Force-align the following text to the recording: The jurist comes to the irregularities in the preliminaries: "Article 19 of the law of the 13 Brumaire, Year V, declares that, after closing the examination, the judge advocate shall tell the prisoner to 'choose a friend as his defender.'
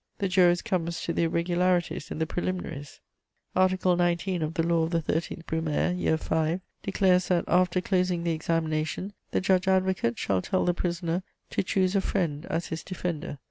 The 0.17 0.27
jurist 0.27 0.65
comes 0.65 0.99
to 1.03 1.13
the 1.13 1.25
irregularities 1.25 2.09
in 2.09 2.17
the 2.17 2.25
preliminaries: 2.25 2.99
"Article 3.55 3.95
19 3.95 4.41
of 4.41 4.55
the 4.55 4.63
law 4.65 4.81
of 4.81 4.89
the 4.89 4.99
13 4.99 5.43
Brumaire, 5.45 5.91
Year 5.95 6.17
V, 6.17 6.59
declares 6.81 7.27
that, 7.27 7.45
after 7.47 7.81
closing 7.81 8.23
the 8.23 8.31
examination, 8.31 9.13
the 9.29 9.41
judge 9.41 9.67
advocate 9.67 10.17
shall 10.17 10.41
tell 10.41 10.65
the 10.65 10.73
prisoner 10.73 11.21
to 11.51 11.61
'choose 11.61 11.95
a 11.95 12.01
friend 12.01 12.47
as 12.47 12.65
his 12.69 12.81
defender.' 12.83 13.37